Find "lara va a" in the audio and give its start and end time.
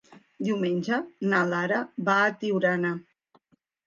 1.49-2.31